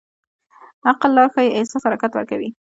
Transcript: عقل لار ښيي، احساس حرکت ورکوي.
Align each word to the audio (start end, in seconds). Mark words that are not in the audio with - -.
عقل 0.89 1.09
لار 1.15 1.27
ښيي، 1.35 1.49
احساس 1.57 1.81
حرکت 1.87 2.11
ورکوي. 2.13 2.49